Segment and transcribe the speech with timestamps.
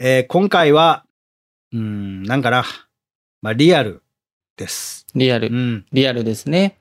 [0.00, 1.04] えー今回は、
[1.72, 2.64] うん、なんかな、
[3.42, 4.04] まあ、リアル
[4.56, 5.04] です。
[5.16, 5.48] リアル。
[5.48, 5.86] うん。
[5.92, 6.78] リアルですね。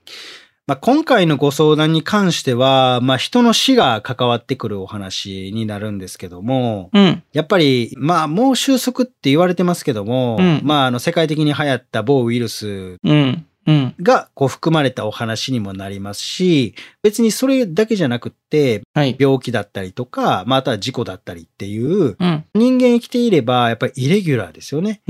[0.68, 7.24] まあ、今回のご相談に関しては、まあ、人の死が関わってくるお話になるんですけども、うん。
[7.34, 12.98] やっぱり、まあ、もう収束って言われてますけども、うんまあ、あの、世界的に流行った某ウイルス。
[14.02, 19.16] が、こう、含まれたお話にもなりますし、別にそれだけじゃなくって、はい。
[19.20, 22.46] 病気だったりとか、まあ、あとは事故だったりっていう、うん。
[22.56, 25.02] 人間生きていれば、やっぱりイレギュラーですよね。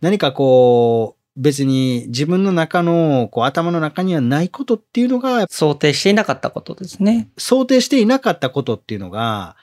[0.00, 7.30] 何かこう、別に自分の中の、こう、頭の中にはないことっていうのが、想定していなかったことですね。
[7.38, 9.56] 想定していなかったことっていうのが、ま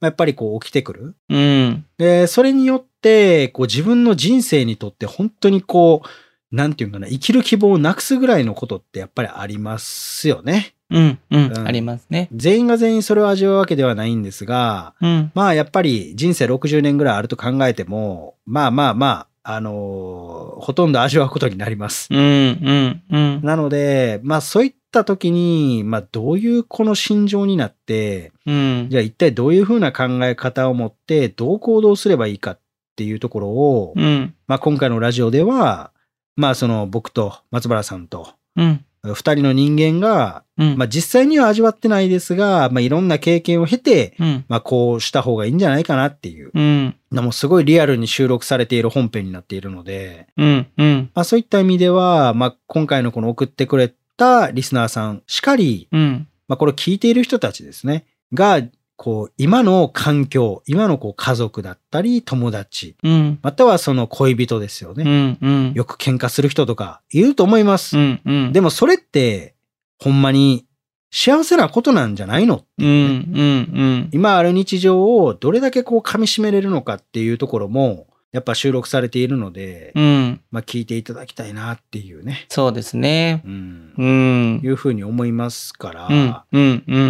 [0.00, 1.14] あやっぱりこう起きてくる。
[1.28, 1.86] うん。
[1.98, 6.08] で、それによって、こう自分の人生にとって本当にこう、
[6.52, 10.74] なんていうかな、生きる希望をなくすぐらいのことってやっぱりありますよね。
[10.90, 11.18] うん。
[11.30, 11.52] うん。
[11.56, 12.28] うんありますね。
[12.34, 15.32] 全員が全員それを味わうわけではないんですが、うん。
[15.34, 22.08] まあやっぱり人生60年ぐらいあると考えても、まあまあまあ、あのーほとんど味わうことになります。
[22.10, 22.20] うん。
[22.20, 23.02] うん。
[23.10, 23.40] うん。
[23.42, 28.88] なので、まあそういった時に、まあどういうこの心情になって、うん。
[28.90, 32.60] じゃあ一体どういうふうな考え方を持ってどう行動すればいいかっ
[32.96, 34.34] ていうところを、うん。
[34.46, 35.92] まあ今回のラジオでは、
[36.40, 38.84] まあその僕と松原さんとうん。
[39.02, 40.76] 二人の人間が、うん。
[40.76, 44.44] まあ実際には味わってないですが、まあいろんな経験を経て、うん。
[44.48, 46.96] まあこうした方がいいんじゃないかなっていううん。
[47.12, 50.66] のもすごいリアルに収録されている本編になっているので、うん。
[50.76, 51.10] うん。
[51.14, 56.28] まあそういった意味では、まあ今回のこの送ってくれたリスナーさんしかり、うん。
[56.48, 58.60] まあこれを聞いている人たちですね、が、
[59.02, 63.38] こう今の環境、今のこう家族だったり友達、うん。
[63.40, 65.04] またはその恋人ですようね。
[65.04, 65.38] ん。
[65.40, 65.72] うん。
[65.72, 67.96] よく喧嘩する人とかいると思います。
[67.96, 68.20] うん。
[68.22, 68.52] うん。
[68.52, 69.54] でもそれって、
[69.98, 70.66] ほんまに
[71.10, 72.66] 幸せなことなんじゃないの？
[72.76, 72.86] うん。
[72.86, 74.08] うん。
[74.12, 80.40] 今ある日常をどれだけこう噛み締めれるのかっていうところも、やっぱ収録されているので、うん。
[80.50, 83.40] まあ聞いていただきたいなっていうね、そうですね。
[83.46, 84.60] うん、うん。
[84.62, 86.36] いうふうに思いますから、うん。
[86.52, 86.84] うん。
[86.86, 86.94] う。
[86.94, 87.08] うん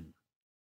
[0.00, 0.07] ん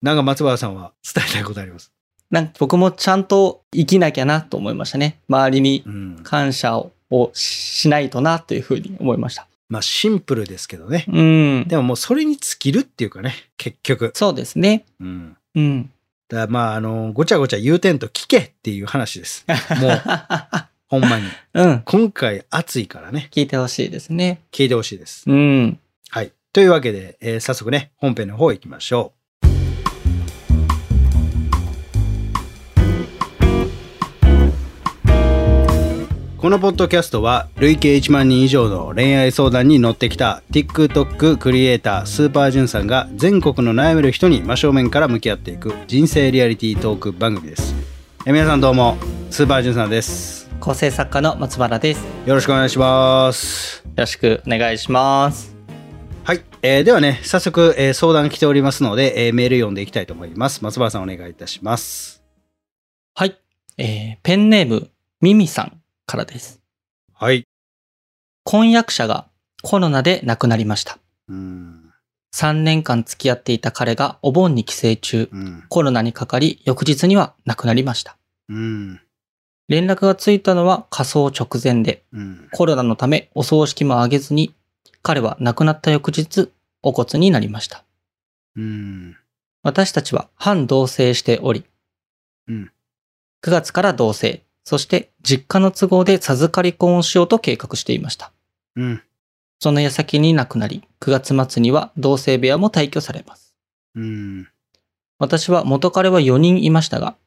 [0.01, 1.91] なんか松原さんは伝えたいことあります？
[2.29, 5.19] なんか僕もちゃんと生きなきゃなと思いましたね。
[5.27, 6.91] 周りにうん、感謝を
[7.33, 9.47] しないとなというふうに思いました。
[9.69, 11.05] まあシンプルですけどね。
[11.07, 11.67] うん。
[11.67, 14.11] でももうそれに尽きるっていうかね、結局。
[14.15, 14.85] そうですね。
[14.99, 15.37] うん。
[15.55, 15.91] うん。
[16.29, 19.45] だからまああの、ごちゃごちゃ言うてんと聞けっていう話です。
[19.79, 20.01] もう、
[20.87, 21.25] ほんまに。
[21.53, 21.81] うん。
[21.85, 24.41] 今回熱いからね、聞いてほしいですね。
[24.51, 25.23] 聞いてほしいです。
[25.29, 25.79] うん。
[26.09, 26.31] はい。
[26.53, 29.20] というわけで、えー早速ね、本編の方行きましょう。
[36.41, 47.75] このポッドキャストは累計1万人以上の恋愛相談に乗ってきた TikTok クリエイタースーパージュンさんが全国の悩める人に真正面から向き合っていく人生リアリティートーク番組です。
[48.25, 48.97] え皆さんどうも、
[49.29, 50.49] スーパージュンさんです。
[50.59, 52.03] 構成作家の松原です。
[52.03, 53.83] よよろしくお願いします。
[53.95, 55.55] ろしくお願いします。
[56.23, 56.41] はい。
[56.63, 60.63] えーではね、早速、えー相談来ておりますので、えーメール読んでいきたいと思います。
[60.63, 62.23] 松原さんお願いいたします。
[63.13, 63.37] はい。
[63.77, 64.89] えー、ペンネーム、
[65.21, 65.80] ミミさん
[66.11, 66.61] からです。
[67.13, 67.47] はい。
[68.43, 69.27] 婚約者が
[69.63, 70.97] コロナで亡くなりました。
[71.29, 71.93] うん。
[72.35, 75.63] 3年間付き合っていた彼がお盆に帰省中、うん。
[75.69, 78.17] コロナにかかり、翌日には亡くなりました。
[78.49, 78.99] うん。
[79.69, 82.49] 連絡がついたのは火葬直前で、うん。
[82.51, 84.53] コロナのためお葬式も挙げずに、
[85.01, 86.49] 彼は亡くなった翌日、
[86.83, 87.85] お骨になりました。
[88.57, 89.15] うん。
[89.63, 91.63] 私たちは反同棲しており、
[92.47, 92.71] うん
[93.43, 98.31] 9月から同棲、そして実家の都合で授かり婚をしようと計画していました。
[98.77, 99.03] うん。
[99.59, 103.53] その矢先に亡くなり、9月末には同棲部屋も退去されます。
[103.95, 104.47] うん。
[105.19, 107.17] 私は元彼は4人いましたが、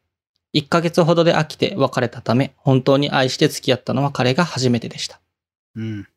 [0.54, 5.20] 1ヶ月ほどで飽きて別れたため、本当に愛して付き合ったのは彼が初めてでした。
[5.76, 6.08] うん。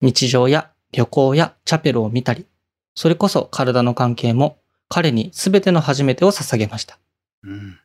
[0.00, 2.44] 日常や旅行やチャペルを見たり、
[2.96, 6.98] それこそ体の関係も彼に全ての初めてを捧げました。
[7.44, 7.78] うん。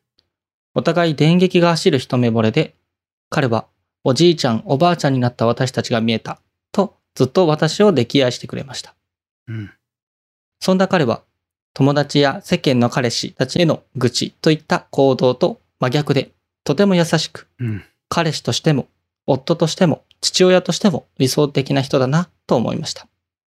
[0.73, 2.75] お互い電撃が走る一目惚れで、
[3.29, 3.67] 彼は
[4.03, 6.39] おじいちゃんおばあちゃんになった私たちが見えた、
[6.71, 8.95] とずっと私を溺愛してくれました。
[9.47, 9.71] うん。
[10.59, 11.23] そんな彼は、
[11.73, 16.31] 友達や世間の彼氏たちへの愚痴といった行動と真逆で、
[16.63, 17.83] とても優しく、うん。
[18.09, 18.87] 彼氏としても、
[19.25, 23.07] 夫としても、父親としても理想的な人だなと思いました。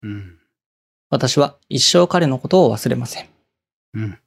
[0.03, 0.39] うん。
[1.11, 3.29] 私は一生彼のことを忘れません。
[3.95, 4.19] うん。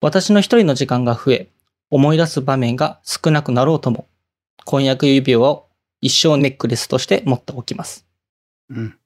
[0.00, 1.48] 私の一人の時間が増え、
[1.90, 4.08] 思い出す場面が少なくなろうとも、
[4.64, 5.68] 婚約指輪を
[6.00, 8.06] 一生ネックレスとして持っておきます。
[8.70, 8.98] うん。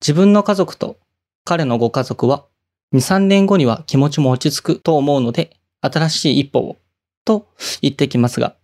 [0.00, 0.98] 自分の家族と
[1.44, 2.46] 彼のご家族は、
[2.92, 6.76] 2、3年後には気持ちも落ち着くと思うので、新しい一歩を
[7.24, 7.48] と
[7.82, 8.56] 言ってきますが、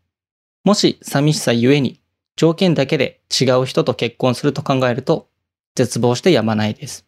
[0.64, 2.00] もし寂しさゆえに
[2.36, 5.28] 条件だけで違う人と結婚すると考えると
[5.74, 7.06] 絶望してやまないです。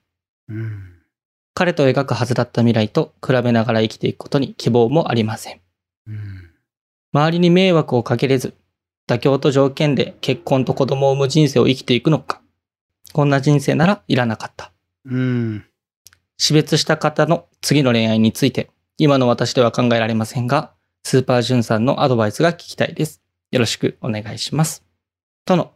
[0.48, 0.92] うん。
[1.54, 5.54] 彼と描くはずだった未来と比べながら生きていくことに希望もありません。
[5.54, 5.61] うん。
[7.12, 8.54] 周りに迷惑をかけれず、
[9.06, 12.40] 妥協と条件で結婚と子供を産む人生を生きていくのか。
[13.12, 14.72] こんな人生ならいらなかった。
[15.04, 15.66] うん。
[16.38, 20.72] 死別した方の次の恋愛について、今の私では考えられませんが、
[21.04, 23.20] スーパージュンさんのアドバイスが聞きたいです。
[23.50, 24.84] よろしくお願いします。
[25.44, 25.72] との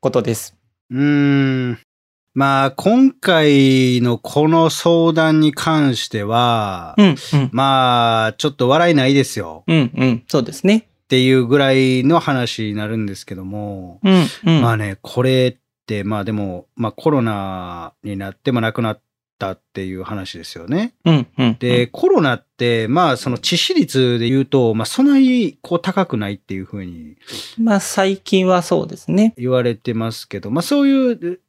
[0.00, 0.56] ことです。
[0.90, 1.89] うーん。
[2.32, 7.16] まあ、今回のこの相談に関しては、うん、うん。
[7.52, 9.64] まあ、ちょっと笑いないですよ。
[9.66, 10.24] うん、うん。
[10.28, 10.86] そうですね。
[11.04, 14.62] っていうぐらいの話になるんですけども、うん、うん。
[14.62, 15.56] まあね、これっ
[15.86, 19.02] て、まあでも、まあコロナになっても亡くなっ
[19.36, 20.94] たっていう話ですよね。
[21.04, 21.56] うん、うん。
[21.58, 27.16] で、コロナって、まあその致死率で言うと、まあそんなにこう高くないっていうふうに
[27.58, 29.34] まあ最近はそうですね。
[29.36, 31.40] 言われてますけど、まあそういう、う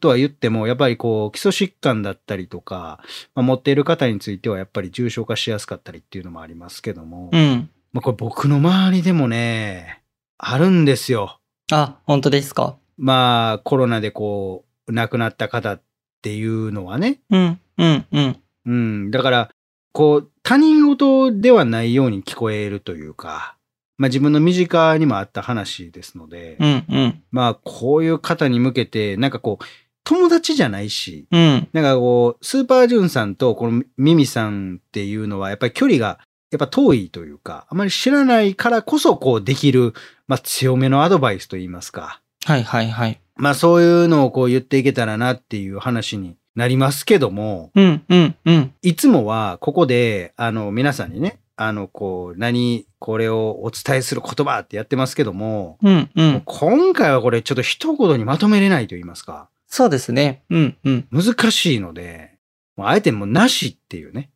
[0.00, 3.00] とは言っても、やっぱりこう、基礎疾患だったりとか、
[3.34, 7.70] まあ、持っている方についてはやっぱり重症化しやすかったりっていうのもありますけども、うん。
[7.92, 10.02] まあこれ僕の周りでもね、
[10.38, 11.38] あるんですよ。
[11.70, 12.76] あ、本当ですか？
[12.98, 15.82] まあコロナでこう、亡くなった方っ
[16.22, 18.36] ていうのはね、うん、うん、うん。
[18.66, 19.50] うん、だから、
[19.92, 23.56] こう、他人事ではないように聞こえるというか、
[23.96, 27.22] まあ自分の身近にもあった話ですので、うん、うん。
[27.30, 29.64] まあこういう方に向けて、なんかこう、
[30.04, 36.18] 友達じゃないし、うん、なんかこう、スーパージュンさんとこのミミさんっていうのは、やっぱり距離が、
[36.50, 39.94] やっぱ遠いというか、あまり知らないからこそこうできる、
[40.28, 42.20] まあ強めのアドバイスといいますか。
[42.44, 43.20] はい、はい、はい。
[43.36, 48.74] まあそういうのをこう言っていけたらなっていう話になりますけども、うん、うん、うん。
[48.82, 56.42] いつもはここで、あの、皆さんにね、あの、こう、何、これをお伝えする言葉ってやってますけども、うん、うん。
[56.44, 60.42] 今回はこれちょっと一言にまとめれないと言いますか、そうですね。
[60.50, 61.08] うん、うん。
[61.12, 62.38] 難しいので、
[62.76, 64.30] もうあえてもうなしっていうね、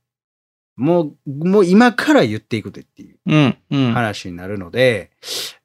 [0.77, 3.93] もう、もう今から言っていくっていううん、うん。
[3.93, 5.11] 話になるので、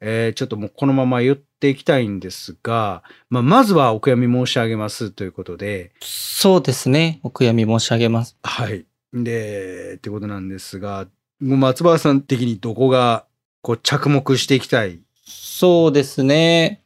[0.00, 7.20] えーちょっともうこのまま言っていきたいんですが、まあ、まずはお悔やみ申し上げますということで、そうですね。
[7.22, 8.36] お悔やみ申し上げます。
[8.42, 8.84] はい。
[9.12, 11.08] で、ってことなんですが、もう
[11.44, 13.26] 松原さん的にどこが、
[13.60, 15.00] こう、着目していきたい？
[15.26, 16.82] そうですね。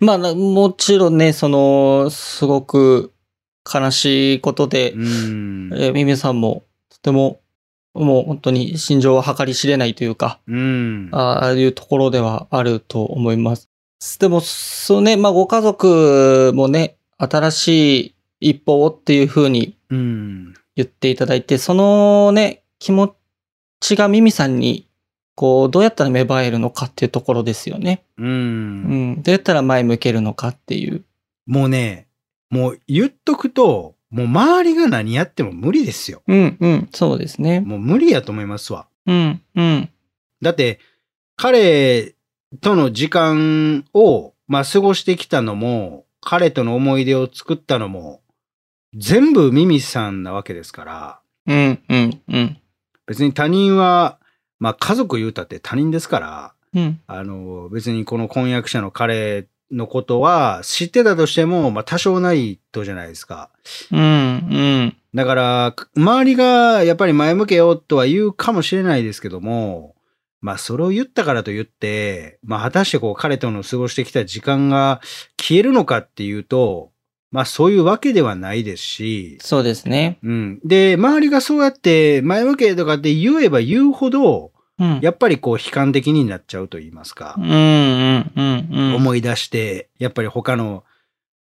[0.00, 3.12] まあ、なもちろんね、その、すごく
[3.72, 5.70] 悲しいことでう、ん。
[5.74, 7.40] えーミミさんも、とても、
[7.94, 11.10] もう本当に心情は計り知れないというか、うん。
[11.12, 13.68] ああいうところではあると思います。
[14.18, 18.14] でも、そうね、まあご家族もね、新しい
[18.50, 20.54] 一歩をっていうふうにうん。
[20.76, 23.14] 言っていただいて、そのね、気持
[23.84, 24.88] ちがミミさんに、
[25.34, 28.04] こう、どうやったら芽生えるのかっていうところですよね。
[28.16, 28.22] う。
[28.22, 29.22] うんん。
[29.22, 31.04] どうやったら前向けるのかっていう。
[31.46, 32.06] もうね、
[32.50, 36.22] もう言っとくと、もう周りが何やっても無理ですよ。
[36.26, 37.60] うん、うん、そうですね。
[37.60, 38.86] もう無理やと思いますわ。
[39.06, 39.90] うん、うん、
[40.40, 40.78] だって、
[41.36, 42.14] 彼
[42.60, 48.22] との時間を、まあ、過ごしてきたのも、彼との思い出を作ったのも、
[48.94, 52.56] 全部ミミさんなわけですから、うん、うん、うん。
[53.06, 54.18] 別に他人は、
[54.58, 63.50] まあ、家族言うたって他人ですから、うん、あの、別にこの婚約者の彼のことは知ってたとしても、まあ、多少ないとじゃないですか。
[63.92, 64.02] うん、う
[64.86, 64.96] ん。
[65.14, 69.94] だから、周りがやっぱり前向けよとは言うかもしれないですけども、
[70.40, 75.00] まあそれを言ったからと言って、まあ果たしてこう彼との過ごしてきた時間が
[75.40, 76.90] 消えるのかっていうと、
[77.34, 80.18] まあそういうわけではないですし、そうですね。
[80.22, 80.60] うん。
[80.64, 85.00] で、周りがそうやって前向けとかって言えば言うほど、うん。
[85.00, 88.94] やっぱりこう悲観的になっちゃうと言いますかう、ん、うん、うん、うん。
[88.94, 90.84] 思い出して、やっぱり他の、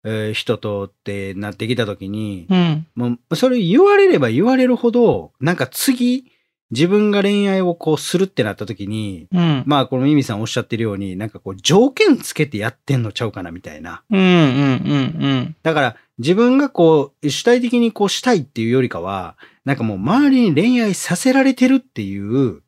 [0.06, 6.32] えー人とってなってきた時に、うん、もう、それ言われれば言われるほど、なんか次、
[6.72, 9.64] 自分が恋愛をこうするってなった時に、うん。
[9.66, 14.04] まあ、このミミさんおっしゃってるように、なんかこう、条件つけてやってんのちゃうかな、みたいな。
[14.10, 19.36] うん、うん、うん、だから、自分がこう、主体的にこうしたいっていうよりかは、
[19.66, 22.62] なんかもう周りに恋愛させられてるっていう、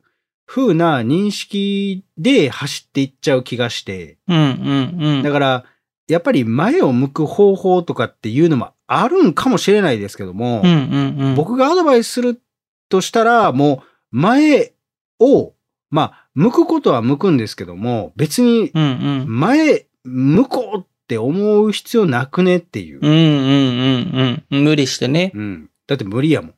[0.46, 4.36] 風な認識で走っていっちゃう気がして、うん。
[4.36, 5.22] うん、うん。
[5.22, 5.64] だから、
[6.06, 11.34] やっぱり前を向く方法とかっていうのもあるんかもしれないですけども、うん、うん、うん。
[11.34, 12.40] 僕がアドバイスする
[12.88, 14.72] としたら、もう前
[15.18, 15.54] を、
[15.90, 19.40] まあ、向くことは向くんですけども、別にうん、うん。
[19.40, 23.00] 前、向こうって思う必要なくねっていう。
[23.02, 24.64] うん、うん、うん、うん。
[24.64, 25.32] 無理してね。
[25.34, 25.70] うん。
[25.88, 26.54] だって無理やもん。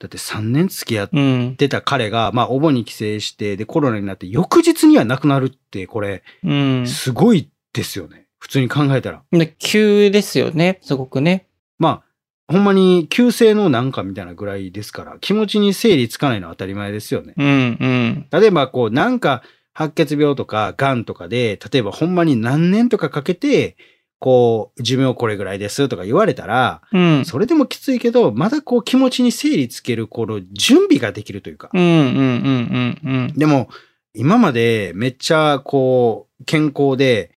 [0.00, 1.56] だって3年付き合っうん。
[1.56, 6.86] てた彼が、まあ、お盆に帰省して、で、コロナになって、翌日には亡くなるって、これ、うん。
[6.88, 8.26] すごいですよね。
[8.38, 9.22] 普通に考えたら。
[9.30, 10.80] で急ですよね。
[10.82, 11.46] すごくね。
[11.78, 12.05] まあ、
[12.48, 17.34] ほんまに急性のなんかみたいなぐらいですから、気持ちに整理つかないのは当たり前ですよね。
[17.36, 18.26] うんうん。
[18.30, 23.76] 例えば、こう、なんか、白血病とか、癌とかで、例えばほんまに何年とかかけて、
[24.18, 27.24] こう、寿命これぐらいですとか言われたら、うん。
[27.24, 31.68] それでもきついけど、まだこう気持ちに整理つける、この準備ができるというか。
[31.74, 33.32] うんうんうんうんうん。
[33.36, 33.68] でも、
[34.14, 37.32] 今までめっちゃこう、健康で、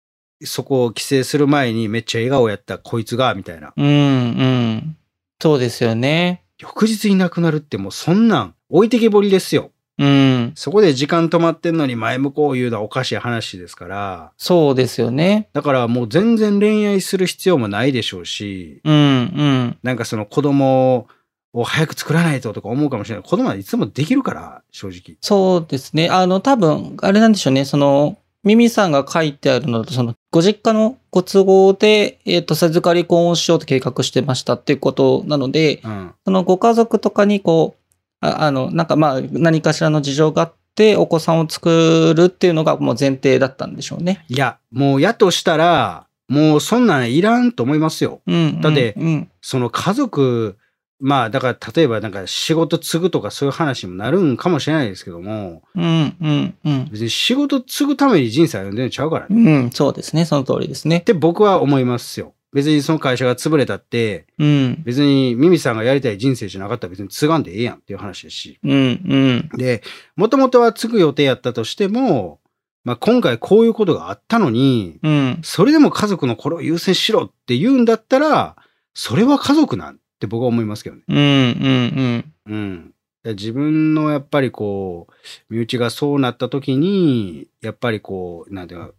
[0.44, 3.72] そこを帰省する前にめっちゃ笑顔やったこいつが、みたいな。
[3.76, 4.96] うんうん。
[5.40, 6.42] そうですよね。
[6.58, 9.70] 翌日いなくなるってもうそんなん置いてけぼりですよ。
[9.98, 10.52] うん。
[10.54, 14.32] そこで時間止まってんのに前向こう言うのはおかしい話ですから。
[14.36, 15.48] そうですよね。
[15.52, 19.78] だからもう全然恋愛する必要もないでしょうし、うんうん。
[19.82, 21.08] なんかその子供
[21.52, 23.24] を早く作らないととか思うかもしれない。
[23.24, 25.16] 子供はいつでもできるから、正直。
[25.20, 26.08] そうですね。
[26.08, 27.64] あの、多分、あれなんでしょうね。
[27.64, 36.14] その、ミミさんが書いてあるのと、その、ご実家のご都合で、えっ、と、授かり婚をしようと計画してましたっていうことなので、うん。
[36.24, 44.24] そのご家族とかにこう、ああの、なんかまあ、何かしらの事情があって、お子さんを作るっていうのがもう前提だったんでしょうね。
[44.28, 48.20] いや、もうやとしたら、もうそんなんいらんと思いますよ。
[48.26, 48.60] うん。
[48.60, 49.30] だってうん。
[49.40, 50.57] その家族、
[51.00, 56.88] まあだから例えばなんか仕事継ぐとかそういう話にもなるんかもしれないですけども、うん、うん、うん。
[56.90, 59.60] 別に仕事継ぐために人生歩んでるんちゃうからね。
[59.60, 60.24] っうん、そうですね。
[60.24, 61.00] その通りですね。
[61.00, 62.34] て僕は思いますよ。
[62.52, 64.82] 別にその会社が潰れたって、うん。
[64.84, 68.58] 別にミミさんがやりたい人生じゃなかったら別に継がんでええやんっていう話ですし。
[68.64, 69.58] うん、うん。
[69.58, 69.82] で、
[70.16, 72.40] もともとは継ぐ予定やったとしても、
[72.84, 75.38] まあ今回こういうことがあったのに、うん。
[75.42, 78.56] それでも家族の頃を優先しろって言うんだったら、
[78.94, 81.02] それは家族なんって僕は思いますけどね。
[81.08, 82.94] うん、うん、うん。
[83.22, 88.92] で自分のやっぱりこう、身内がそうなった時に、やっぱりこう、なんていうか、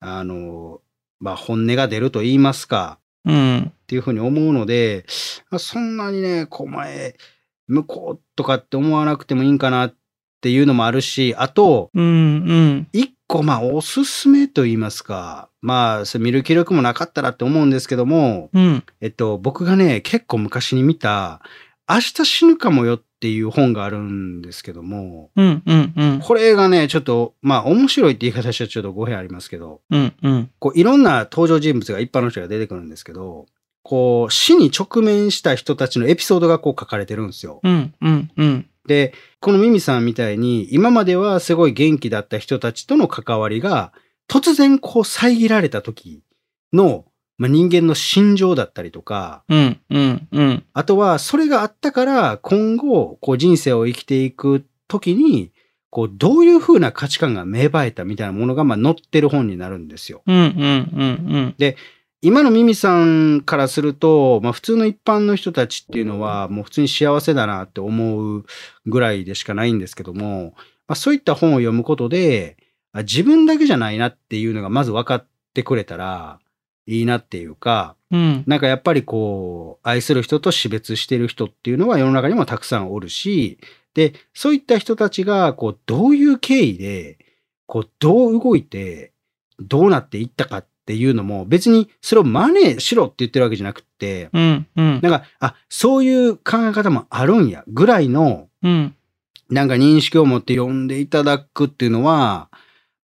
[0.00, 0.80] あの、
[1.20, 3.34] まあ本音が出ると言いますか、うん。
[3.34, 3.58] うん。
[3.64, 5.04] っていうふうに思うので、
[5.50, 7.16] まあそんなにね、こう前、
[7.66, 9.94] 向こうとかって思わなくてもいいんかなっ
[10.44, 12.88] ていうのもあるし、あと、うん、うん。
[12.92, 18.84] 一個まあおすすめと言いますか、まあそれ見る気力もなかったらって思うんですけども、うん。
[19.00, 21.40] えっと、僕がね、結構昔に見た、
[21.88, 26.20] 明日死ぬかもよっていう本があるんですけども、うん、うん、うん。
[26.22, 30.50] これがね、ちょっと、まあ面白いって言い方したらちょっと語弊ありますけど、うん、うん。
[30.58, 33.46] こういろんな登場人物が一般の人が出てくるんですけど、
[33.82, 37.60] こう死に直面した人たちのエピソードがこう書かれてるんですよ。
[37.62, 38.66] うん、うん、うん。
[38.86, 43.92] で、このミミさんみたいに今まではすごい元気だった人たちとの関わりが
[44.28, 46.22] 突然こう遮られた時
[46.72, 47.04] の、
[47.38, 50.64] まあ、人間の心情だったりとか、うん、うん、うん。
[50.72, 55.50] あとは、それがあったから、今後、こう人生を生きていくときに、
[55.90, 60.22] こう、どういう風な価値観が芽生えたみたいなものが、まあ、載ってる本になるんですよ。
[60.26, 61.54] うん、うん、うん、
[62.24, 68.46] 今のミミさんからすると、まあ、普通の一般の人たちっていうのは、もう普通に幸せだなって思う
[68.86, 70.54] ぐらいでしかないんですけども、
[70.88, 72.56] まあ、そういった本を読むことで、
[72.92, 76.38] あ自分だけじゃないなっていうのがまず分かってくれたら
[76.86, 78.44] いいなっていうか、うん。
[78.46, 83.58] なんかやっぱりこう、愛する人と死別してる人っていうのは世の中にもたくさんおるし、
[83.92, 87.18] で、そういった人たちが、こう、どういう経緯で、
[87.66, 89.12] こう、どう動いて、
[89.60, 95.00] どうなっていったかっていうのも、別にそれを真似しろって言ってるわけじゃなくって、うん、うん。
[95.02, 98.94] なんか、あ、そういう考え方もあるんや、ぐらいの、うん。
[99.50, 102.50] なんか認識を持って読んでいただくっていうのは、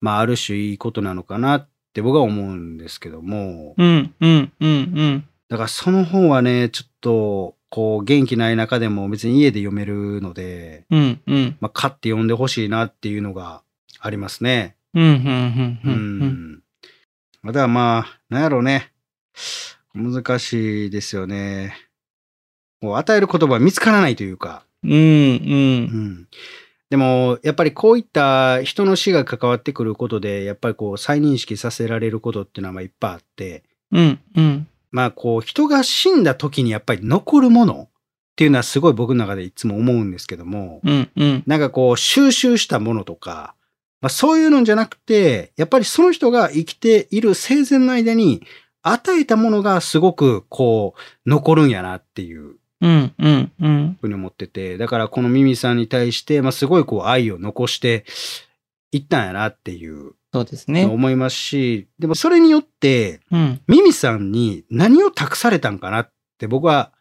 [0.01, 5.25] まあ、ある種いいことなのかなって僕は思うんですけども、うん、うん、うん、うん。
[5.50, 11.57] だからその本はね、ちょっと、こう、元気ない中でも別に家で読めるので、うん、うん。
[11.59, 13.62] まあ、買って読んでほしいなっていうのが
[14.00, 14.75] ありますね。
[14.93, 16.58] うん、うん、うん、ううん。
[17.43, 17.48] ん。
[17.48, 18.91] だからまあ、なんやろうね。
[19.93, 21.75] 難しいですよね。
[22.81, 24.63] もう与える言葉は見つからないというか。
[24.84, 24.96] うん、う。
[24.96, 26.27] うんん。
[26.89, 34.67] でも、やっぱりこういった人の死が関わってくることで、やっぱりこう再認識させられることっていうのはまあいっぱいあって、うん、うん。
[34.91, 37.89] まあこう人が死んだ時にやっぱり残るものっ
[38.36, 41.43] ていうのはすごい僕の中でいつも思うんですけども、うん、うん。
[41.46, 43.53] なんかこう収集したものとか、
[44.01, 48.43] まあそういうのじゃなくて、やっぱりその人が生きている生前の間に
[48.81, 53.97] 与えたものがすごくこう残るんやなっていううん、うん、うん。
[53.99, 58.05] ふうに思ってて、だからこのミミさんに対して、まあすごいこう愛を残して
[58.91, 60.85] いったんやなっていうそうですね。
[60.85, 63.61] 思いますし、でもそれによって、うん。
[63.67, 66.91] ミミさんに何を託されたんかなって僕は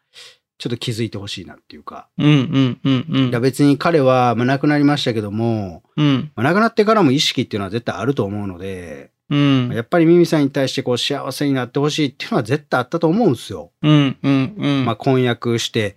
[0.59, 2.09] ちょっと気づいてほしいなっていうか。
[2.17, 3.29] うんうんうんうん。
[3.29, 6.31] いや別に彼は、まあ、亡くなりましたけども、うん。
[6.35, 9.71] まあ、亡くなってからも意識っていうのは絶対あると思うので、うん。
[9.73, 13.71] やっぱりミミさんに対してこう幸せになってほしいっていうのは絶対あったと思うんですよ。
[13.81, 14.85] うんうんうん。
[14.85, 15.95] まあ、婚約して、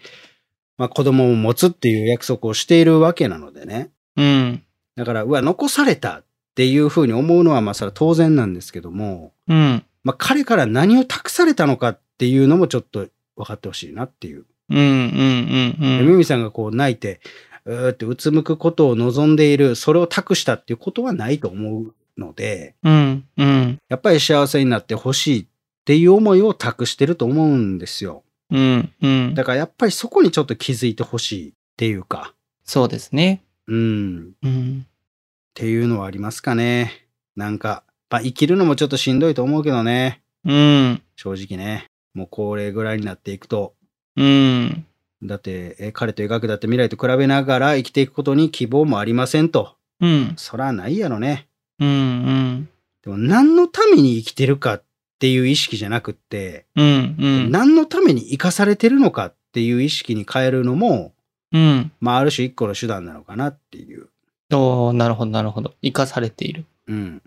[0.78, 3.90] まあ、子供を持つっていう約束をしているわけなのでね。
[4.16, 4.62] うん。
[4.94, 9.84] だから、うわ、残されたっていうふうに思うのは、まあ、それは当然なんですけども、うん。
[10.04, 14.44] まあ、彼から何を託されたのかっていうのもちょっと分かってほしいなっていう。
[14.72, 16.06] うんうんうんうん。
[16.06, 17.20] でミミさんがこう泣いて、
[17.64, 23.78] うーってうつむくことを望んでいる、それを託したっていうことはないと思うので、うんうん。
[23.88, 25.46] やっぱり幸せになってほしいっ
[25.84, 28.22] ていう思いを託してると思うんですよ。
[28.50, 29.34] うんうん。
[29.34, 33.42] だからやっぱりそこにちょっと気づいてほしいっていうか、そうですね。
[33.66, 34.86] うん、うん。
[34.86, 37.06] っていうのはありますかね。
[37.36, 40.20] なんか、まあ、生きるのもちょっとしんどいと思うけどね。
[40.44, 41.02] うん。
[41.16, 41.86] 正直ね。
[42.14, 43.74] もう高齢ぐらいになっていくと。
[44.16, 44.86] うん。
[45.22, 49.76] だって、え彼と描くだって未来と比べながら生きていくことに希望もありませんと。
[50.00, 50.34] うん。
[50.36, 51.46] そらないやろね。
[51.78, 52.68] うんうん。
[53.02, 54.84] でも何のために生きてるかっ
[55.18, 57.50] ていう意識じゃなくって、うんうん。
[57.50, 61.12] 何のために生かされてるのかっていう意識に変えるのも、
[61.52, 61.92] うん。
[62.00, 64.08] まあある種一個の手段なのかなっていう。
[64.52, 65.74] おーなるほどなるほど。
[65.82, 66.66] 生かされている。
[66.88, 67.22] うん。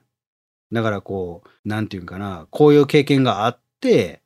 [0.72, 4.22] だからこう、なんていうんかな、こういう経験があって、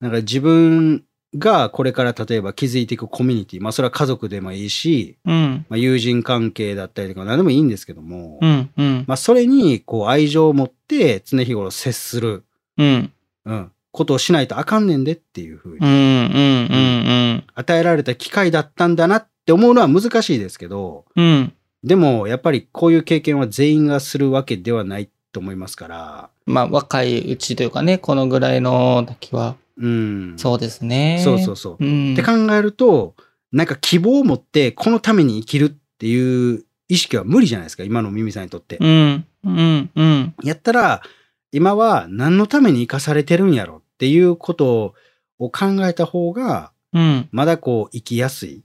[0.00, 1.04] なんか自分
[1.36, 5.66] がこれから例えば築いていくコミュニティ、まあそれは家族でもいいし、うん。
[5.68, 9.04] まあ、友人関係だったりとか何でもいいんですけども、うんうん。
[9.06, 12.44] まあそれにこう愛情を持って常日頃接する、
[12.78, 13.12] うん。
[13.46, 21.24] うん、ことをしないとあかんねんでっていうふうに、与えられた機会だったんだなって思うのは難しいですけど、うん。
[21.24, 21.52] うん。
[21.84, 29.56] でもやっぱりこういう経験は全員がするわけではないと思いますから、まあ若いうちというかね、このぐらいの時は。
[29.76, 30.34] うん。
[30.38, 31.20] そうですね。
[31.22, 31.84] そうそうそう。
[31.84, 32.12] うん。
[32.12, 33.16] って考えると、
[33.52, 38.78] なんか希望を持ってこのために生きるっていう意識は無理じゃないですか、今のミミさんにとって。
[38.80, 39.26] うん。
[39.44, 39.90] うん。
[39.94, 40.34] うん。
[40.44, 41.02] やったら、
[41.50, 44.94] 今は何のために生かされてるんやろっていうこと
[45.40, 47.28] を考えた方が、うん。
[47.32, 48.62] まだこう生きやすい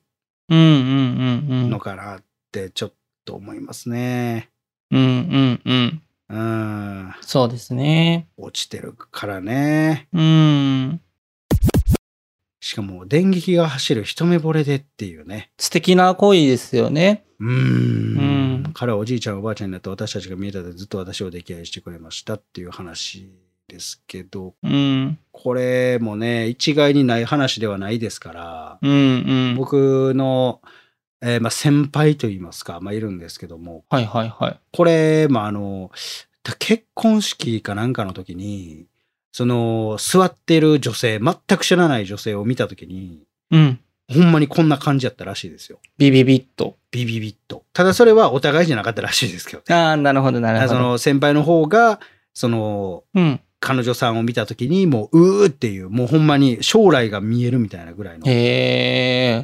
[0.49, 0.59] うん。
[0.59, 0.65] うん。
[1.49, 1.63] うん。
[1.63, 1.69] うん。
[1.71, 2.93] のかなってちょっ
[3.25, 4.49] と思いますね。
[4.91, 5.01] うん。
[5.01, 5.61] うん。
[5.65, 6.01] うん。
[6.29, 7.13] うん。
[7.21, 8.27] そうですね。
[8.37, 10.07] 落ちてるからね。
[10.13, 11.01] うん。
[12.61, 15.51] しかも電撃が走る一目惚れでっていうね。
[15.57, 17.25] 素敵な恋ですよね。
[17.39, 23.31] うーんうん彼はおじいちゃんおばあちゃんになって私たちが見えたでずっと私を溺愛してくれましたっていう話
[23.67, 25.17] ですけど、うん。
[25.31, 28.91] これもね、一概にない話ではないですから、うん。
[28.91, 28.95] う
[29.53, 29.55] ん。
[29.55, 30.61] 僕の、
[31.21, 34.59] えーまあ、先輩といいますか、まあ、いるんですけども、はいはいはい。
[34.71, 35.91] これ、まあ、あの、
[36.43, 38.87] た結婚式かなんかの時に、
[39.31, 43.79] その、座ってる女性、全く知らない女性を見た時に、うん。
[44.11, 45.79] ほんまにこんな感じやったらしいですよ。
[45.97, 46.77] ビビビッと。
[46.89, 47.63] ビビビッと。
[47.73, 49.75] ただそれはお互いじゃなかったらしいですけどね。
[49.75, 50.69] ああ、なるほどなるほど。
[50.69, 51.99] その先輩の方が、
[52.33, 53.39] その、うん。
[53.59, 58.25] 彼女さんを見た時に、もう、うーっていう、もうほんまに将来が見えるみたいなぐらいの。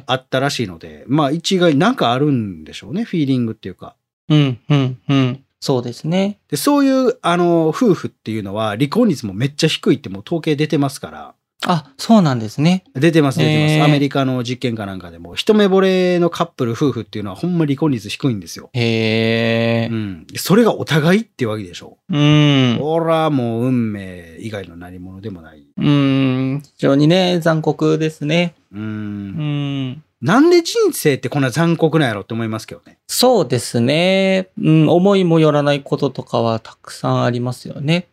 [0.06, 3.94] あったらしいので、まあ一概なんかあるんでしょうね、フィーリングっていうか。
[4.28, 5.44] うん、うん、うん。
[5.60, 6.38] そうですね。
[6.48, 11.34] で、そういう、あの、夫婦っていうのは、離婚率もめっちゃ低いってもう統計出てますから、
[11.68, 12.84] あ、そうなんですね。
[12.94, 13.88] 出てます、出てます。
[13.88, 18.70] アメリカの実験かなんかでも、一目惚れのカップル、夫婦っていうのはほんま離婚率低いんですよ。
[18.72, 19.94] へえう。
[19.94, 20.26] ん。
[20.36, 21.98] それがお互いってわけでしょ。
[22.08, 22.78] うん。
[22.80, 25.66] ほら、もう運命以外の何者でもない。
[25.76, 26.62] うん。
[26.62, 28.54] 非常にね、残酷ですね。
[28.72, 28.78] う。
[28.78, 30.02] うんん。
[30.22, 32.98] なんで人生ってこんな残酷なんやろって思いますけどね。
[33.08, 34.48] そうですね。
[34.60, 34.88] うん。
[34.88, 38.06] 思いもよらないこととかはたくさんありますよね。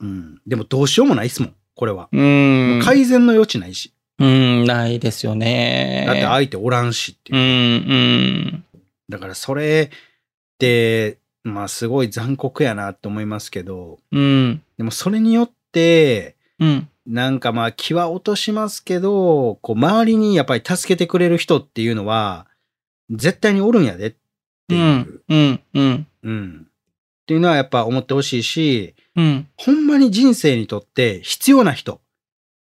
[0.00, 0.40] うん。
[0.46, 2.08] でもどうしようもないっすもん、これは。
[2.12, 2.80] うん。
[2.82, 3.92] 改善の余地ないし。
[4.18, 6.04] うん、ないですよね。
[6.06, 7.42] だって相手おらんしっていうう。
[7.42, 7.96] ん、う
[8.58, 8.64] ん。
[9.08, 9.98] だからそれっ
[10.58, 14.62] て、まあすごい残酷やなって思いますけど、うん。
[14.78, 16.88] でもそれによって、うん。
[17.06, 22.46] なんかまあ気は落としますけど、こう周りにやっぱり助けてくれる人っていうのは、
[23.10, 24.14] 絶対におるんやでっ
[24.68, 25.20] ていう、うん。
[25.28, 25.60] うん。
[25.74, 26.06] うん。
[26.22, 26.66] うん。
[26.66, 29.48] っていうのはやっぱ思ってほしいし、うん。
[29.56, 32.00] ほんまに人生にとって必要な人。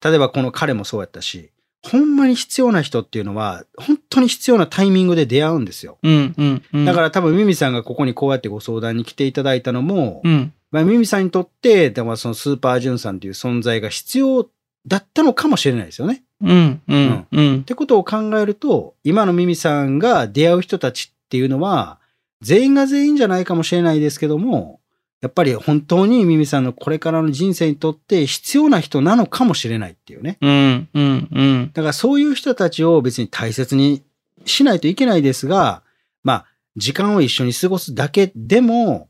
[0.02, 1.50] 例えばこの彼もそうやったし、
[1.82, 5.98] ほんまに必要な人っていうのは、本当に必要なタイミングで出会うんですよ。
[6.02, 6.34] うん。
[6.36, 6.62] うん。
[6.72, 10.52] うん。、だからら多分ミミさんがここにこうやってご相談に来ていただいたのも、うん。
[10.70, 14.48] まあ、ミミさんにとって、でもそのスーパージュンさんという存在が必要
[14.86, 16.24] だったのかもしれないですよね。
[16.42, 16.82] うん。
[16.88, 17.26] うん。
[17.30, 17.64] うんっ。
[17.64, 22.00] てことを考えると、今のミミさんが出会う人たちっていうのは、
[22.40, 24.80] 全員が全員じゃないかもしれないですけども、
[25.24, 30.36] やっぱり本当にミミさんのこれからの人生にとって必要な人なのかもしれないっていうね。
[30.42, 31.70] うん、うん、うん。
[31.72, 34.02] だからそういう人たちを別に大切に
[34.44, 35.82] しないといけないですが、
[36.24, 39.08] まあ、時間を一緒に過ごすだけでも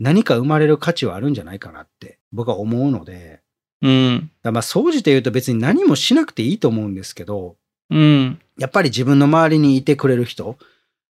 [0.00, 3.40] 何か生まれる価値はあるんじゃないかなって僕は思うので、
[3.82, 7.54] うん、だまあ、総じて言うと別に何もしなくていいと思うんですけど、
[7.88, 10.58] うん、やっぱり自分の周りにいてくれる人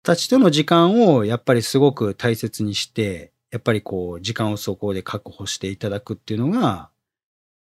[0.03, 6.89] たちとの時間をやっぱりすごく大切にして、やっぱりこう時間をそこで確保していただくっていうのが、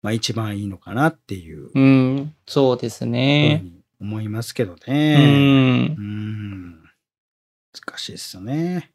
[0.03, 3.63] まあ一番いいのかなっていうふうん、そうですうね。
[3.65, 5.17] に思いますけどうね。
[5.17, 6.83] んう、ん。
[7.73, 8.91] 難しいですよね。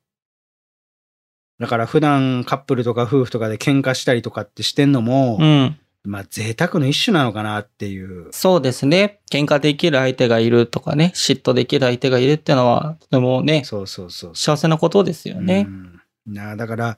[1.59, 5.79] だから普段カップルとか夫婦とかで喧嘩したりとかってしてんのも、うん。
[6.03, 8.27] まあ贅沢の一種なのかなっていう。
[8.31, 9.21] そうですね。
[9.31, 14.35] 喧嘩できる相手がいるとかね、嫉妬できる相手がいるっていうのは、とてもね、そうそうそうそう。
[14.35, 15.71] 幸せなことですよねう。
[15.71, 16.95] んなあだから、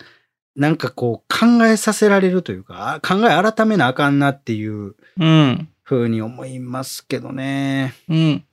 [0.55, 5.69] なんかこう考えさせられるというか、あ考え改めなあかんなっていううん。
[5.83, 7.93] ふうに思いますけどね。
[8.09, 8.43] うん。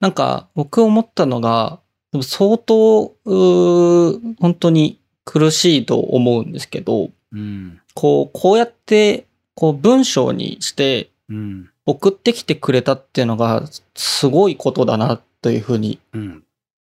[0.00, 1.80] なんか、僕思ったのが、
[2.12, 7.80] でも相当、本当に苦しいと思うんですけど、うん。
[7.94, 11.70] こう、こうやって、こう文章にしてうん。
[11.86, 16.44] 送ってきてくれたっていうのが、すごいことだな、というふうにうん。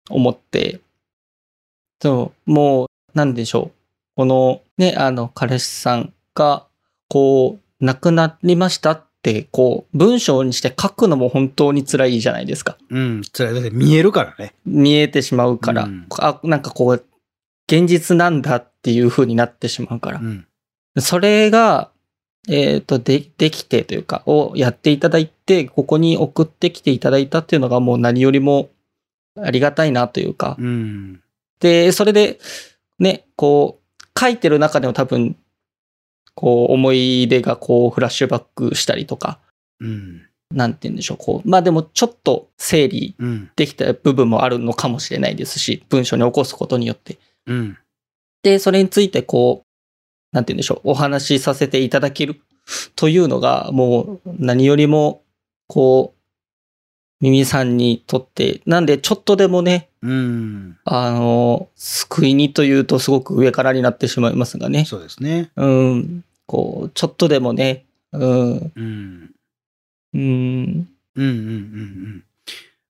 [0.09, 0.81] 思って、
[2.01, 3.77] そう、もう、なんでしょう。
[4.15, 6.67] この、ね、あの、彼氏さんが、
[7.09, 12.77] こう、亡くなりましたって、こう、文章にして書くのも本当に辛いじゃないですか。
[12.89, 13.21] うん。
[13.33, 14.53] それだって見えるからね。
[14.65, 17.05] 見えてしまうから、うんあ、なんかこう、
[17.67, 20.23] 現実なんだっていう風になってしまうからう。
[20.23, 20.47] ん。
[20.99, 21.89] それが、
[22.49, 28.69] えっ、と、で、できてというか、をやっていただいて、ここに送ってきていただいたっていうのがもう何よりも
[29.41, 31.21] ありがたいなというか、うん。
[31.59, 32.39] で、それで、
[33.03, 35.35] ね、こう、書いてる中でも多分、
[36.35, 39.39] こう、思い出がこう、フラッシュバックしたりとか、
[39.79, 40.21] うん。
[40.51, 43.51] なんて言うんでしょう、こう、まあでもちょっと整理うん。
[43.55, 47.19] できた部分もあるのかもしれないですし、文章に起こすことによって。
[47.45, 47.77] うん。
[48.41, 52.41] で、それについてこう、なんて言うんでしょう、お話しさせていただける
[52.95, 55.23] というのが、もう何よりも、
[55.67, 56.19] こう、
[57.21, 60.77] 耳さんにとって、なんでちょっとでもね、うん。
[60.83, 64.85] あの、救いにというとすごく上からになってしまいますがね。
[64.85, 65.49] そうですね。
[65.55, 69.31] うん、こう、ちょっとでもね、うん、うん。
[70.13, 72.23] うん、うんうんうんうん。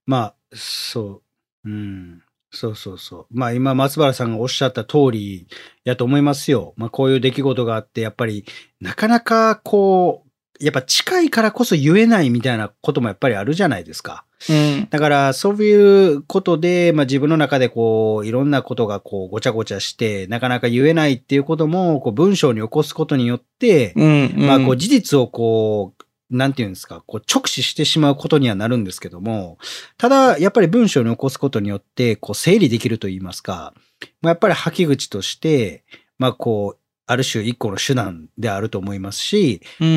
[0.06, 1.22] まあ、そ
[1.64, 1.68] う。
[1.70, 2.22] うん。
[2.54, 3.26] そうそうそう。
[3.30, 5.48] まあ今松原さんがおっしゃった通り
[5.82, 6.72] やと思いますよ。
[6.76, 8.44] まあこういう出来事があって、やっぱり
[8.80, 10.23] なかなかこう、
[10.64, 14.24] やっぱ近いからこそ言えないみたいなこともやっぱりあるじゃないですか。
[14.48, 26.04] うん、だからそういうことで、まあ自分の中でこう、いろんなことがこうごちゃごちゃして、なかなか言えないっていうことも、こう文章に起こすことによって、うん、まあ、こう事実をこう、
[26.36, 29.58] なんていうんですか、こう直視してしまうことにはなるんですけども、
[29.98, 33.72] ただ、やっぱり文章に起こすことによって、こう整理できると言いますか、
[34.20, 35.84] まあ、やっぱり吐き口として、
[36.18, 39.92] まあ、こう、ある種一個の手段であると思いますし、うん、う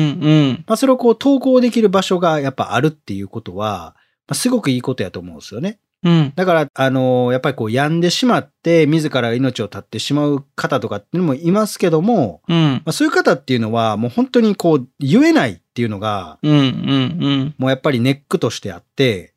[0.52, 3.94] ん、まあ、それをこう投稿できる場所がやっぱあるっていうことは、
[4.26, 5.78] まあ、すごくいいことやと思うんですよね。
[6.04, 19.34] うん、だから、あの、やっぱりこう病んでしまって、自ら命を絶ってしまう方とかっていうのもいますけども、うん、まあ、そういう方っていうのは、もう本当にこう、言えないっていうのが、うん、うん、もうやっぱりネックとしてあって、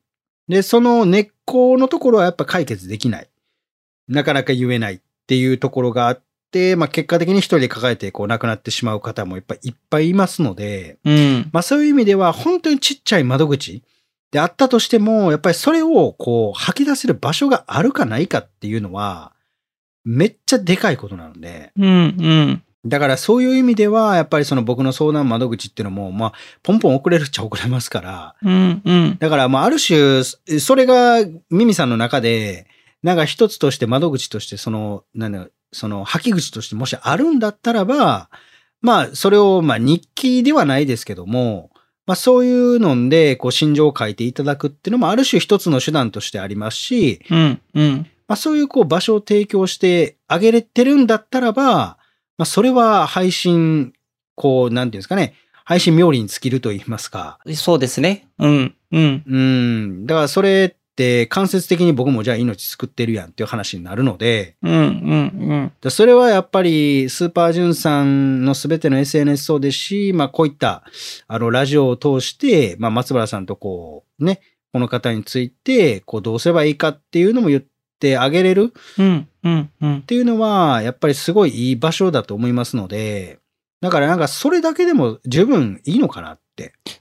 [0.47, 3.29] で、その根っこのところはやっぱ解決できない。
[4.07, 6.30] なかなか言えないっていうところがあって、
[6.75, 13.83] まあ結果的に一人で抱えてこう亡くなってしまう方もやっぱいっぱいいますので、うん、まあそういう意味では本当にちっちゃい窓口
[14.31, 19.33] であったとしても、やっぱりそれをこう吐き出せる場所があるかないかっていうのは、
[20.03, 26.33] めっちゃでかいことなので、うん、うん、だからそういう意味では、やっぱりその僕の相談窓口っていうのも、まあ、
[26.63, 32.67] ポンポン送れるっちゃ送れますから、うん、うん、だからまあ、ある種、それがミミさんの中で、
[33.03, 38.29] なんか一つとして窓口として、その、なんだ、その吐き口としてもしあるんだったらば、
[38.81, 41.71] まあ、それを、まあ、日記ではないですけども、
[42.07, 51.97] まあ、そういうので、こう、心情を書いていただくっていうのも、ある種一つの手段としてありますし、うん、うん、まあ、そういうこう場所を提供してあげれてるんだったらば、
[52.37, 53.93] まあ、それは配信、
[54.35, 57.39] こう、なんていうんですかね、配信冥利に尽きると言いますか。
[57.53, 58.27] そうですね。
[58.39, 60.05] うん、うん、うん。
[60.07, 70.83] だからそれ間接的に僕もじゃあ命救ってるやんっていう話になるので、うん、うん、でそれはやっぱりスーパージュンさんのすべての SNS そうですし、まあこういった
[71.27, 74.41] あのラジオを通して、まあ松原さんとこうね、
[74.73, 77.67] この方についてこうどうすればいいかっていうのも言っっ
[78.01, 80.01] てあげれるうん、うん、うんっ。
[80.01, 83.37] ていうのは、やっぱりすごいいい場所だと思いますので、
[83.79, 86.40] だからなんかそれだけでも十分いいのかなって。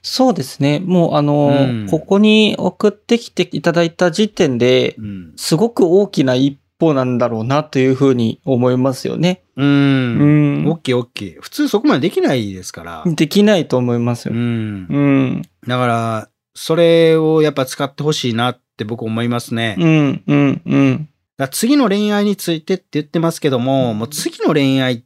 [0.01, 0.79] そうですね。
[0.79, 5.33] もうあの、うんここに送ってきていただいた時点で、うん。
[5.35, 9.43] すごく大きな一歩なんだろうなというふうに思いますよね。
[9.55, 9.63] う。
[9.63, 10.67] うんん。
[10.67, 11.41] オッケーオッケー。
[11.41, 13.03] 普通そこまでできないですから。
[13.05, 14.39] できないと思いますうよ。
[14.39, 14.87] ん。
[14.89, 15.41] うん。
[15.67, 19.75] だから、それをやっぱ使ってほしいなって僕思いますね。
[19.79, 21.09] うん、うん、うん。
[21.51, 25.03] 次の恋愛についてって言ってますけども、もう次の恋愛、うん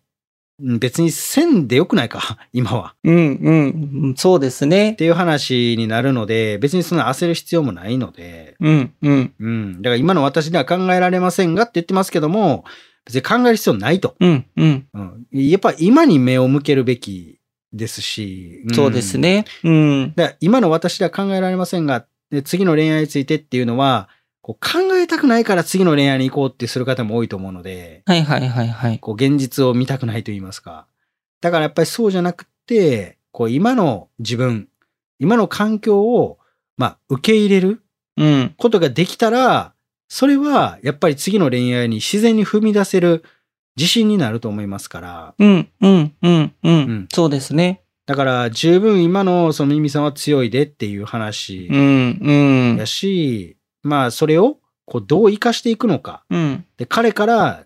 [0.60, 2.96] 別にせんでよくないか 今は。
[3.04, 4.14] うん、うん。
[4.16, 4.96] そうですねっ。
[4.96, 9.34] ていう話になるので、別にそんな焦る必要もないので、うん、うん。
[9.38, 9.82] うん。
[9.82, 12.64] だから今の私では考えられませんがって言ってますけども、
[13.06, 14.16] 別に考える必要ないと。
[14.20, 14.86] うん、うん。
[14.94, 15.26] うん。
[15.32, 17.40] やっぱ今に目を向けるべき
[17.74, 19.18] ですし、んそうです。
[19.18, 19.46] ね。
[19.64, 20.14] うん。
[20.16, 24.10] だから今の私では考えられませんが、で次の恋愛についてっていうのは、
[24.46, 29.00] こう考えたくないから次の恋愛に行こうってする方も多いと思うので、はい、はい、はい、はい。
[29.00, 30.86] こう現実を見たくないと言いますか。
[31.42, 34.68] だからやっぱりそうじゃなくて、こう今の自分、
[35.18, 36.38] 今の環境を、
[36.78, 37.82] まあ受け入れる
[38.18, 38.54] うん。
[38.56, 39.74] ことができたら、
[40.10, 43.24] それはやっぱり次の恋愛に自然に踏み出せる
[43.78, 45.34] 自信になると思いますから。
[45.40, 47.08] うん、うん、うん、ううんん。
[47.12, 47.82] そうですね。
[48.06, 52.32] だから十分今のそのミミさんは強いでっていう話うん、う
[52.76, 52.86] んや。
[52.86, 53.55] し、
[53.86, 56.24] まあそれをこうどう活かしていくのか。
[56.30, 56.66] うん。
[56.78, 57.66] で、彼から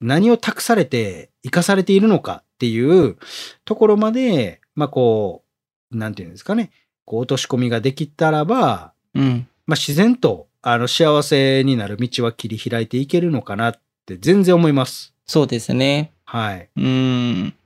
[0.00, 3.16] 何を託されて生かされているのかっていう
[3.64, 5.44] ところまで、まあこ
[5.92, 6.72] う、なんていうんですかね、
[7.04, 9.46] こう落とし込みができたらば、うん。
[9.66, 15.14] まあ自然とあの幸せになる道は切り開いていけるのかなって全然思います。
[15.26, 16.12] そうですね。
[16.24, 16.68] はい。
[16.76, 17.44] うん。
[17.46, 17.56] だか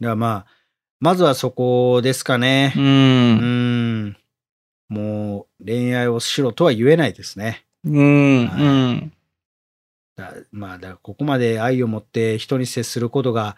[0.00, 0.46] らまあ、
[0.98, 2.80] まずはそこですかねう。。
[2.80, 4.16] うんん。
[4.88, 7.64] もう恋愛をしろとは言えないですね。
[7.84, 8.46] うん。
[8.46, 9.12] はいうん。
[10.16, 13.56] だまあ、だからここまで愛を持って人に接することが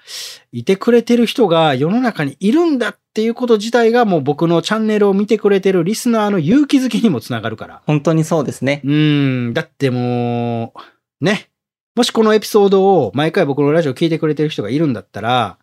[0.52, 7.82] いてくれてる人が世の中にいるんだっていうこと自体がもう僕のチャンネルを見てくれてるリスナーの勇気づけにもつながるから。
[7.86, 8.80] 本当にそうですね。
[8.84, 9.52] うん。
[9.52, 10.72] だっても
[11.20, 11.50] う、ね。
[11.94, 15.58] もしこのエピソードを毎回僕のラジオ聞いてくれてる人がいるんだったら、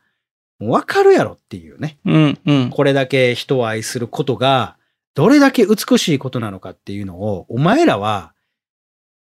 [0.60, 1.98] もうわかるやろっていうね。
[2.06, 2.40] うん。
[2.46, 2.70] うん。
[2.70, 4.78] これだけ人を愛することが、
[5.16, 8.34] どれだけ美しいことなのかっていうのを、お前らは、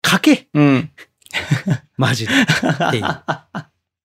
[0.05, 0.91] 書けうん。
[1.97, 2.33] マジで。
[2.91, 3.05] ていう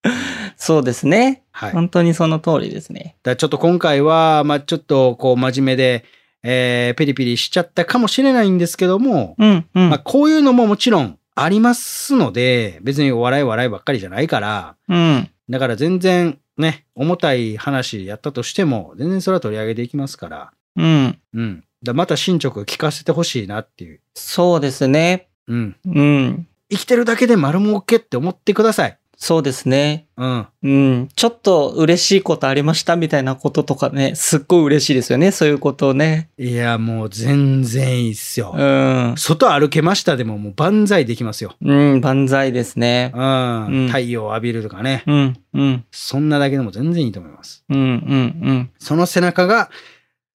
[0.57, 1.43] そうですね。
[1.51, 1.71] はい。
[1.71, 3.15] 本当にその通りですね。
[3.23, 6.05] だちょっと今回は、まあちょっとこう真面目で、
[6.43, 9.65] えー、ペリペリしちゃったかもしれないんですけども、うん。
[9.73, 9.89] うん。
[9.89, 15.29] まあこういうのももちろんありますので、別にお笑い笑いばっかりじゃないから、うん。
[15.49, 21.19] だから全然ね、重たい話やったとしても、全然それは取り上げていきますから、うん。
[21.34, 21.63] うん。
[21.84, 24.01] だまた進捗聞かせてほしいなっていう。
[24.13, 25.29] そうですね。
[25.47, 25.75] うん。
[25.86, 26.47] うん。
[26.69, 28.97] 生きてるだけで丸儲けって思ってください。
[29.23, 30.07] そうですね。
[30.17, 30.47] うん。
[30.63, 31.10] うん。
[31.15, 35.29] ちょっと嬉しいことありましたみたいなこととかね、すっごい嬉しいですよね。
[35.29, 36.31] そういうことをね。
[36.39, 38.55] いや、もう全然いいっすよ。
[38.57, 39.13] うん。
[39.17, 41.53] 外歩けましたでももう万歳できますよ。
[41.62, 42.01] うん。
[42.01, 43.19] 万歳ですねう。
[43.19, 43.65] ん。
[43.65, 45.03] うん太陽を浴びるとかね。
[45.05, 45.38] うん。
[45.53, 45.86] うん。
[45.91, 47.63] そんなだけでも全然いいと思います。
[47.69, 47.77] うん。
[47.77, 48.71] うん。
[48.79, 49.69] その背中が、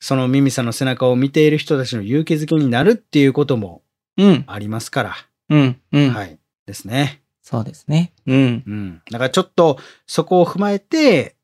[0.04, 3.84] そのミミさんの背中を見ている人たちの勇気づけになるっていうことも。
[4.48, 5.16] ありますから。
[5.50, 5.80] うん。
[5.94, 6.10] うん。
[6.14, 6.38] はい。
[6.66, 7.22] ですね。
[7.42, 8.12] そうですね。
[8.28, 8.64] うん。
[8.68, 9.02] うん。
[9.10, 11.38] だからちょっとそこを踏まえて、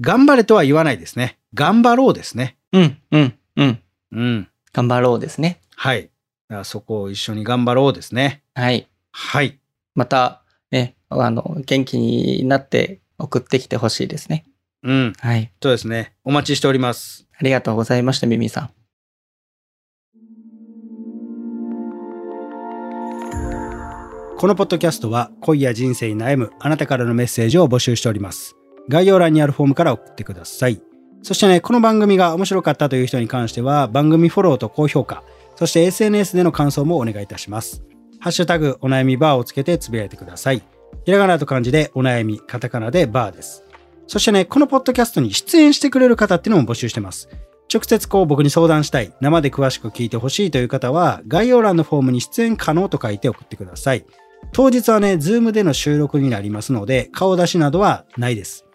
[0.00, 1.38] 頑張れとは言わないですね。
[1.54, 2.56] 頑張ろうですね。
[2.72, 2.98] うん。
[3.12, 3.34] うん。
[3.54, 3.82] うん。
[4.10, 4.48] うん。
[4.72, 5.60] 頑張ろうですね。
[5.76, 6.02] はい。
[6.02, 8.42] だからそこを一緒に頑張ろうですね。
[8.54, 8.88] はい。
[9.12, 9.60] はい。
[9.94, 14.44] また、ね、あの、元気になって送ってきてほしいですね。
[14.82, 15.12] うん。
[15.18, 15.52] はい。
[15.62, 16.14] そうですね。
[16.24, 17.28] お待ちしております。
[17.38, 18.70] ありがとうございました、ミミさん。
[24.36, 28.56] このポッドキャストは恋や人生に悩むあなたからのメッセージを募集しております。
[28.88, 30.82] 概要欄にあるフォームから送ってください。
[31.22, 35.22] そしてね、この番組が面白かったという人に関しては番組フォローと高評価、
[35.54, 37.84] そして SNS での感想もお願いいたします。
[38.18, 40.62] ハッシュタグお悩みバーをつけてつぶやいてください。
[41.04, 43.62] ひらがなと漢字でお悩み、カタカナでバーです。
[44.12, 47.30] そしてね、このポッドキャストに出演してくれる方っていうのも募集してます。
[47.72, 54.04] 直接こう僕に相談したい、生で詳しく聞いてほしいという方は、概要欄のフォームに出演可能と書いて送ってください。
[54.52, 58.66] 当日はね、 Zoom での収録になりますので、顔出しなどはないです。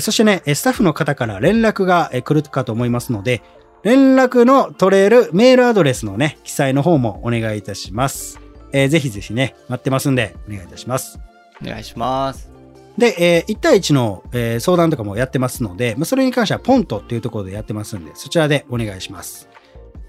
[0.00, 3.42] そしてね、スタッフの方から連絡が来るかと思いますので、
[3.84, 8.40] 連絡の取れるメールアドレスのね、記載の方もお願いいたします。
[8.72, 11.20] えぜひぜひね、待ってますんで、お願いいたします。
[11.62, 12.53] お願いします。
[12.98, 19.48] で、えー1対1の、えー相談とかもやってますので、まあ、それに関してはポントっていうところでやってますんで、そちらでお願いします。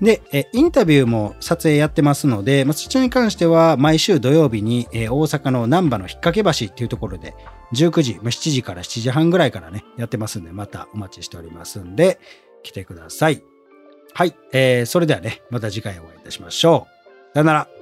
[0.01, 7.33] で、えインタビューも撮影やってますので、まあ、そちらに関しては毎週土曜日に、え大阪の難波の引っ掛け橋っていうところで
[7.73, 12.19] 19時、まあ、7時から7時半ぐらいからね、やってますんで、またお待ちしておりますんで、
[12.63, 13.41] 来てください。
[14.13, 16.87] はい、えー、それではね、また次回お会いいたしましょ
[17.31, 17.33] う。
[17.33, 17.74] さよなら。